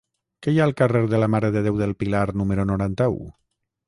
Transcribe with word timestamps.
Què 0.45 0.51
hi 0.53 0.55
ha 0.61 0.65
al 0.69 0.73
carrer 0.79 1.01
de 1.11 1.19
la 1.23 1.27
Mare 1.33 1.51
de 1.55 1.61
Déu 1.67 1.77
del 1.81 1.93
Pilar 1.99 2.23
número 2.43 2.65
noranta-u? 2.71 3.21